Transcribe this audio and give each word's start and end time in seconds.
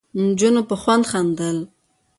نجونو 0.25 0.61
په 0.69 0.75
خوند 0.81 1.03
خندل. 1.11 1.57